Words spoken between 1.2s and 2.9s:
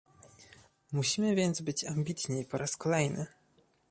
więc być ambitni po raz